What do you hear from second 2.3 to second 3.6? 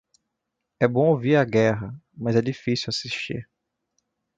é difícil assistir.